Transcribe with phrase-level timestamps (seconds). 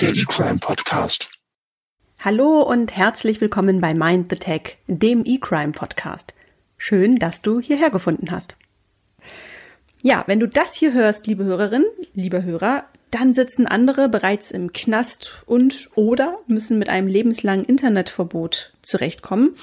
[0.00, 1.28] der E-Crime Podcast.
[2.20, 6.34] Hallo und herzlich willkommen bei Mind the Tech, dem E-Crime Podcast.
[6.76, 8.56] Schön, dass du hierher gefunden hast.
[10.00, 11.84] Ja, wenn du das hier hörst, liebe Hörerin,
[12.14, 18.74] lieber Hörer, dann sitzen andere bereits im Knast und oder müssen mit einem lebenslangen Internetverbot
[18.82, 19.56] zurechtkommen.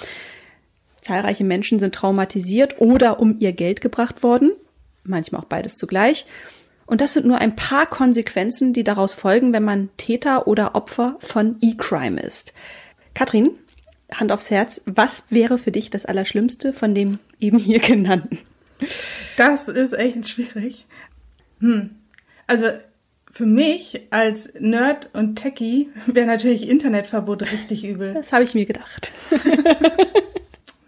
[1.00, 4.52] Zahlreiche Menschen sind traumatisiert oder um ihr Geld gebracht worden,
[5.06, 6.26] manchmal auch beides zugleich.
[6.86, 11.18] Und das sind nur ein paar Konsequenzen, die daraus folgen, wenn man Täter oder Opfer
[11.20, 12.54] von E-Crime ist.
[13.14, 13.52] Katrin,
[14.14, 18.40] Hand aufs Herz, was wäre für dich das Allerschlimmste von dem eben hier genannten?
[19.38, 20.86] Das ist echt schwierig.
[21.60, 21.92] Hm.
[22.46, 22.68] Also
[23.32, 28.14] für mich als Nerd und Techie wäre natürlich Internetverbot richtig übel.
[28.14, 29.12] Das habe ich mir gedacht.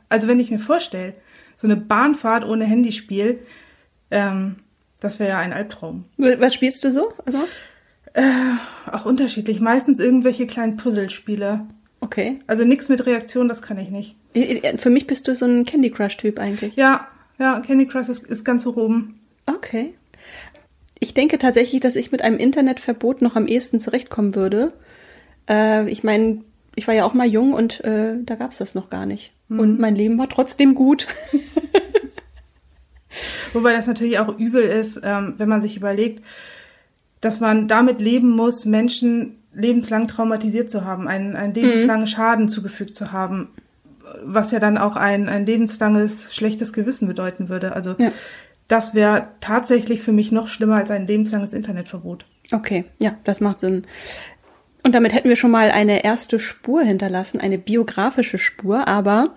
[0.10, 1.14] Also wenn ich mir vorstelle,
[1.56, 3.42] so eine Bahnfahrt ohne Handyspiel,
[4.12, 4.58] ähm,
[5.00, 6.06] das wäre ja ein Albtraum.
[6.18, 7.14] Was spielst du so?
[7.26, 7.40] Also?
[8.14, 9.60] Äh, auch unterschiedlich.
[9.60, 11.68] Meistens irgendwelche kleinen Puzzlespiele.
[12.00, 12.40] Okay.
[12.48, 14.16] Also nichts mit Reaktion, das kann ich nicht.
[14.78, 16.76] Für mich bist du so ein Candy Crush-Typ eigentlich.
[16.76, 17.08] Ja,
[17.40, 19.20] ja, Candy Crush ist, ist ganz hoch oben.
[19.46, 19.94] Okay.
[21.00, 24.74] Ich denke tatsächlich, dass ich mit einem Internetverbot noch am ehesten zurechtkommen würde.
[25.50, 26.44] Äh, ich meine,
[26.76, 29.34] ich war ja auch mal jung und äh, da gab's das noch gar nicht.
[29.48, 29.60] Mhm.
[29.60, 31.08] Und mein Leben war trotzdem gut.
[33.54, 36.24] Wobei das natürlich auch übel ist, ähm, wenn man sich überlegt,
[37.22, 42.08] dass man damit leben muss, Menschen lebenslang traumatisiert zu haben, einen, einen lebenslangen mhm.
[42.08, 43.50] Schaden zugefügt zu haben,
[44.24, 47.74] was ja dann auch ein, ein lebenslanges schlechtes Gewissen bedeuten würde.
[47.74, 48.12] Also ja.
[48.68, 52.26] das wäre tatsächlich für mich noch schlimmer als ein lebenslanges Internetverbot.
[52.52, 53.86] Okay, ja, das macht Sinn.
[54.84, 58.88] Und damit hätten wir schon mal eine erste Spur hinterlassen, eine biografische Spur.
[58.88, 59.36] Aber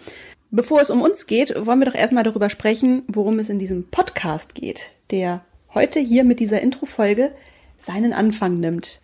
[0.50, 3.88] bevor es um uns geht, wollen wir doch erstmal darüber sprechen, worum es in diesem
[3.88, 5.44] Podcast geht, der
[5.74, 7.32] heute hier mit dieser Intro-Folge
[7.78, 9.00] seinen Anfang nimmt.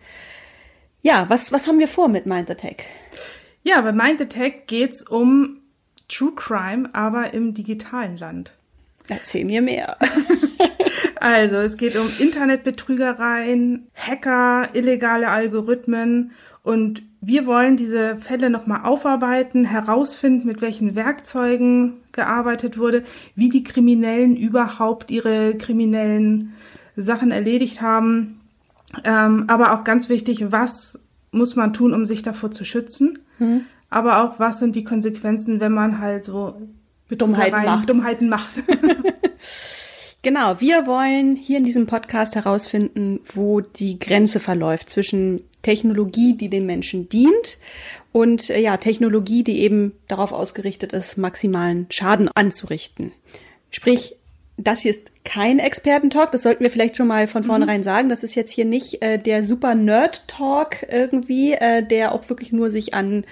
[1.01, 2.77] Ja, was, was haben wir vor mit Mind the Tech?
[3.63, 5.61] Ja, bei Mind the Tech geht's um
[6.09, 8.53] True Crime, aber im digitalen Land.
[9.07, 9.97] Erzähl mir mehr.
[11.15, 16.31] also, es geht um Internetbetrügereien, Hacker, illegale Algorithmen
[16.67, 23.05] und wir wollen diese Fälle nochmal aufarbeiten, herausfinden, mit welchen Werkzeugen gearbeitet wurde,
[23.35, 26.53] wie die Kriminellen überhaupt ihre kriminellen
[26.97, 28.41] Sachen erledigt haben.
[29.05, 30.99] Ähm, aber auch ganz wichtig, was
[31.31, 33.19] muss man tun, um sich davor zu schützen?
[33.39, 33.61] Mhm.
[33.89, 36.61] Aber auch, was sind die Konsequenzen, wenn man halt so
[37.09, 37.89] Dummheiten macht.
[37.89, 38.51] Dummheiten macht.
[40.21, 46.47] genau, wir wollen hier in diesem Podcast herausfinden, wo die Grenze verläuft zwischen Technologie, die
[46.47, 47.57] den Menschen dient
[48.13, 53.11] und äh, ja, Technologie, die eben darauf ausgerichtet ist, maximalen Schaden anzurichten.
[53.69, 54.15] Sprich,
[54.55, 57.47] das hier ist kein Expertentalk, das sollten wir vielleicht schon mal von mhm.
[57.47, 57.83] vornherein mhm.
[57.83, 58.07] sagen.
[58.07, 62.69] Das ist jetzt hier nicht äh, der super Nerd-Talk irgendwie, äh, der auch wirklich nur
[62.69, 63.25] sich an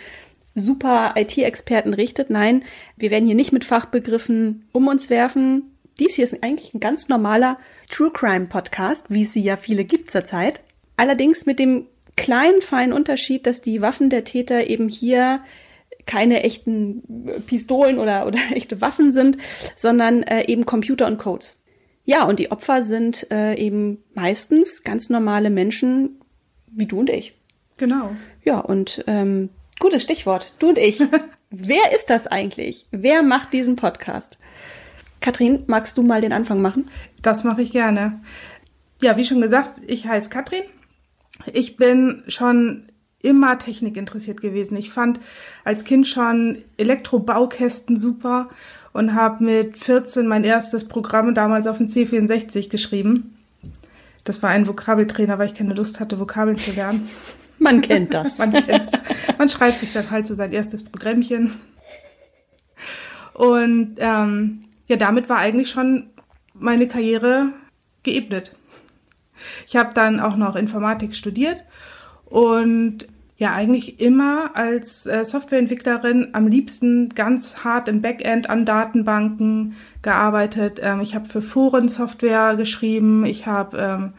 [0.56, 2.30] super IT-Experten richtet.
[2.30, 2.66] Nein,
[2.98, 5.72] wir werden hier nicht mit Fachbegriffen um uns werfen.
[6.00, 7.58] Dies hier ist eigentlich ein ganz normaler
[7.90, 10.60] True Crime Podcast, wie es sie ja viele gibt zurzeit.
[10.98, 15.42] Allerdings mit dem kleinen feinen Unterschied, dass die Waffen der Täter eben hier
[16.06, 17.04] keine echten
[17.48, 19.38] Pistolen oder, oder echte Waffen sind,
[19.76, 21.64] sondern äh, eben Computer und Codes.
[22.06, 26.22] Ja, und die Opfer sind äh, eben meistens ganz normale Menschen
[26.68, 27.34] wie du und ich.
[27.78, 28.16] Genau.
[28.44, 29.50] Ja, und ähm,
[29.80, 30.54] Gutes Stichwort.
[30.60, 31.02] Du und ich.
[31.50, 32.86] Wer ist das eigentlich?
[32.92, 34.40] Wer macht diesen Podcast?
[35.20, 36.90] Katrin, magst du mal den Anfang machen?
[37.22, 38.22] Das mache ich gerne.
[39.02, 40.64] Ja, wie schon gesagt, ich heiße Katrin.
[41.54, 42.88] Ich bin schon
[43.22, 44.78] immer Technik interessiert gewesen.
[44.78, 45.20] Ich fand
[45.64, 48.50] als Kind schon Elektrobaukästen super
[48.94, 53.36] und habe mit 14 mein erstes Programm damals auf dem C64 geschrieben.
[54.24, 57.08] Das war ein Vokabeltrainer, weil ich keine Lust hatte, Vokabeln zu lernen.
[57.60, 58.38] Man kennt das.
[58.40, 58.92] Man kennt's.
[59.38, 61.54] Man schreibt sich dann halt so sein erstes Programmchen.
[63.34, 66.08] Und ähm, ja, damit war eigentlich schon
[66.54, 67.50] meine Karriere
[68.04, 68.56] geebnet.
[69.68, 71.64] Ich habe dann auch noch Informatik studiert
[72.26, 79.76] und ja eigentlich immer als äh, Softwareentwicklerin am liebsten ganz hart im Backend an Datenbanken
[80.02, 80.80] gearbeitet.
[80.82, 83.26] Ähm, ich habe für Foren Software geschrieben.
[83.26, 84.14] Ich habe ähm,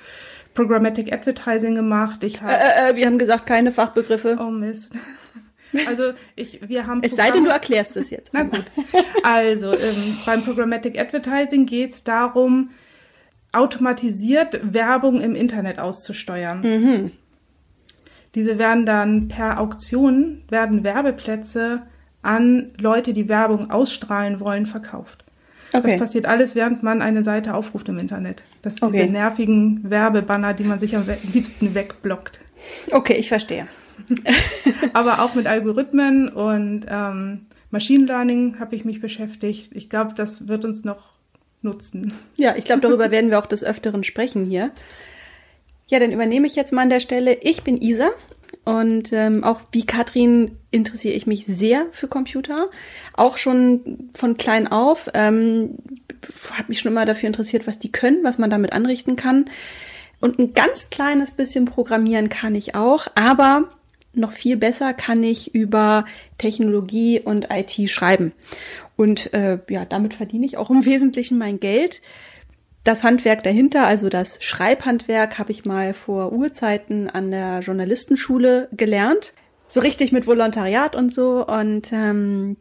[0.54, 2.24] Programmatic Advertising gemacht.
[2.24, 4.38] Ich hab, äh, äh, wir haben gesagt, keine Fachbegriffe.
[4.40, 4.94] Oh Mist.
[5.86, 7.02] Also ich, wir haben.
[7.02, 8.32] Es sei denn, du erklärst es jetzt.
[8.32, 8.64] Na gut.
[9.24, 12.70] Also ähm, beim Programmatic Advertising geht es darum,
[13.52, 16.60] automatisiert Werbung im Internet auszusteuern.
[16.60, 17.10] Mhm.
[18.34, 21.82] Diese werden dann per Auktion werden Werbeplätze
[22.22, 25.24] an Leute, die Werbung ausstrahlen wollen, verkauft.
[25.72, 25.90] Okay.
[25.90, 28.44] Das passiert alles, während man eine Seite aufruft im Internet.
[28.62, 28.98] Das sind okay.
[28.98, 32.38] diese nervigen Werbebanner, die man sich am liebsten wegblockt.
[32.90, 33.66] Okay, ich verstehe.
[34.92, 39.70] Aber auch mit Algorithmen und ähm, Machine Learning habe ich mich beschäftigt.
[39.74, 41.15] Ich glaube, das wird uns noch
[41.62, 42.12] nutzen.
[42.38, 44.70] Ja, ich glaube, darüber werden wir auch des Öfteren sprechen hier.
[45.88, 47.34] Ja, dann übernehme ich jetzt mal an der Stelle.
[47.42, 48.10] Ich bin Isa
[48.64, 52.68] und ähm, auch wie Katrin interessiere ich mich sehr für Computer.
[53.12, 55.08] Auch schon von klein auf.
[55.14, 55.76] Ähm,
[56.50, 59.44] habe mich schon immer dafür interessiert, was die können, was man damit anrichten kann.
[60.20, 63.68] Und ein ganz kleines bisschen programmieren kann ich auch, aber
[64.14, 66.04] noch viel besser kann ich über
[66.38, 68.32] Technologie und IT schreiben.
[68.96, 72.00] Und äh, ja, damit verdiene ich auch im Wesentlichen mein Geld.
[72.82, 79.32] Das Handwerk dahinter, also das Schreibhandwerk, habe ich mal vor Urzeiten an der Journalistenschule gelernt.
[79.68, 81.44] So richtig mit Volontariat und so.
[81.44, 82.56] Und ähm,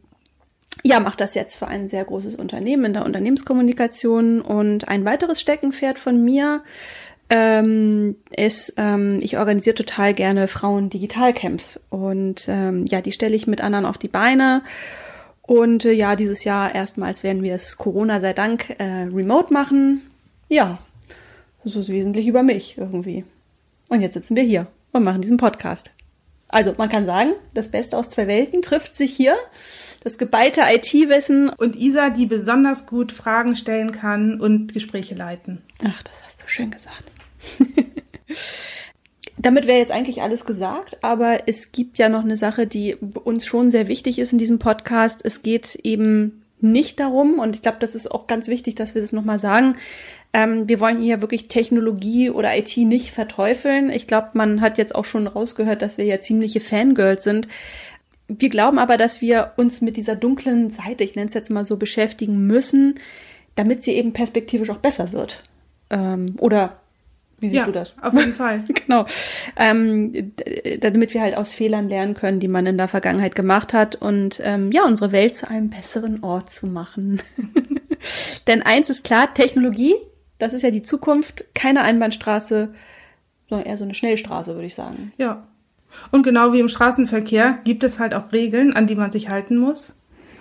[0.83, 4.41] ja, mache das jetzt für ein sehr großes Unternehmen in der Unternehmenskommunikation.
[4.41, 6.63] Und ein weiteres Steckenpferd von mir
[7.29, 11.81] ähm, ist, ähm, ich organisiere total gerne Frauen-Digital-Camps.
[11.89, 14.63] Und ähm, ja, die stelle ich mit anderen auf die Beine.
[15.47, 20.01] Und äh, ja, dieses Jahr erstmals werden wir es Corona sei Dank äh, remote machen.
[20.49, 20.79] Ja,
[21.63, 23.25] das ist wesentlich über mich irgendwie.
[23.89, 25.91] Und jetzt sitzen wir hier und machen diesen Podcast.
[26.47, 29.35] Also man kann sagen, das Beste aus zwei Welten trifft sich hier.
[30.03, 31.49] Das geballte IT-Wissen.
[31.49, 35.61] Und Isa, die besonders gut Fragen stellen kann und Gespräche leiten.
[35.83, 37.03] Ach, das hast du schön gesagt.
[39.45, 43.45] Damit wäre jetzt eigentlich alles gesagt, aber es gibt ja noch eine Sache, die uns
[43.45, 45.21] schon sehr wichtig ist in diesem Podcast.
[45.23, 49.03] Es geht eben nicht darum, und ich glaube, das ist auch ganz wichtig, dass wir
[49.03, 49.75] das nochmal sagen,
[50.33, 53.91] ähm, wir wollen hier wirklich Technologie oder IT nicht verteufeln.
[53.91, 57.47] Ich glaube, man hat jetzt auch schon rausgehört, dass wir ja ziemliche Fangirls sind.
[58.27, 61.65] Wir glauben aber, dass wir uns mit dieser dunklen Seite, ich nenne es jetzt mal
[61.65, 62.95] so, beschäftigen müssen,
[63.53, 65.43] damit sie eben perspektivisch auch besser wird.
[65.91, 66.79] Ähm, oder
[67.39, 67.95] wie siehst ja, du das?
[68.01, 68.63] Auf jeden Fall.
[68.85, 69.05] genau.
[69.57, 70.33] Ähm,
[70.79, 74.41] damit wir halt aus Fehlern lernen können, die man in der Vergangenheit gemacht hat und
[74.43, 77.21] ähm, ja, unsere Welt zu einem besseren Ort zu machen.
[78.47, 79.95] Denn eins ist klar, Technologie,
[80.37, 82.73] das ist ja die Zukunft, keine Einbahnstraße,
[83.49, 85.11] sondern eher so eine Schnellstraße, würde ich sagen.
[85.17, 85.47] Ja.
[86.11, 89.57] Und genau wie im Straßenverkehr gibt es halt auch Regeln, an die man sich halten
[89.57, 89.93] muss.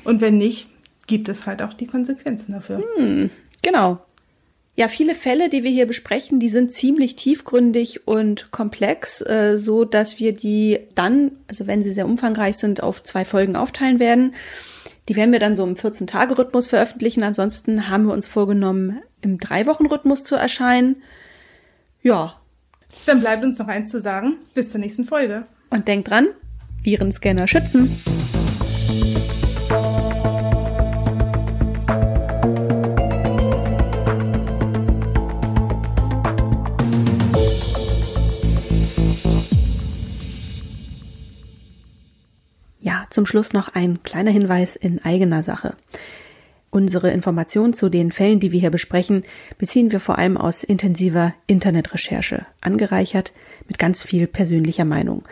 [0.05, 0.69] Und wenn nicht,
[1.06, 2.82] gibt es halt auch die Konsequenzen dafür.
[2.96, 3.31] Hm,
[3.62, 4.00] genau.
[4.76, 9.85] Ja, viele Fälle, die wir hier besprechen, die sind ziemlich tiefgründig und komplex, äh, so
[9.85, 14.35] dass wir die dann, also wenn sie sehr umfangreich sind, auf zwei Folgen aufteilen werden.
[15.09, 17.23] Die werden wir dann so im 14-Tage-Rhythmus veröffentlichen.
[17.23, 20.97] Ansonsten haben wir uns vorgenommen, im Drei-Wochen-Rhythmus zu erscheinen.
[22.03, 22.41] Ja.
[23.06, 24.38] Dann bleibt uns noch eins zu sagen.
[24.55, 25.47] Bis zur nächsten Folge.
[25.70, 26.29] Und denkt dran,
[26.82, 27.91] Virenscanner schützen.
[43.11, 45.75] Zum Schluss noch ein kleiner Hinweis in eigener Sache.
[46.70, 49.23] Unsere Informationen zu den Fällen, die wir hier besprechen,
[49.58, 53.32] beziehen wir vor allem aus intensiver Internetrecherche, angereichert
[53.69, 55.23] mit ganz viel persönlicher Meinung.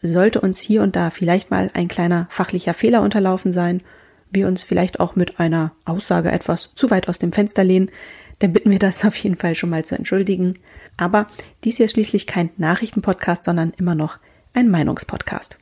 [0.00, 3.82] Sollte uns hier und da vielleicht mal ein kleiner fachlicher Fehler unterlaufen sein,
[4.30, 7.90] wir uns vielleicht auch mit einer Aussage etwas zu weit aus dem Fenster lehnen,
[8.38, 10.54] dann bitten wir das auf jeden Fall schon mal zu entschuldigen.
[10.96, 11.26] Aber
[11.64, 14.18] dies hier ist schließlich kein Nachrichtenpodcast, sondern immer noch
[14.54, 15.58] ein Meinungspodcast.